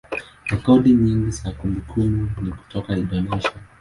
[0.49, 3.55] rekodi nyingi za kumbukumbu ni kutoka Indonesia.